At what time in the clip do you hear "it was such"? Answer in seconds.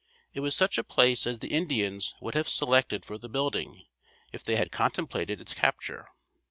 0.33-0.79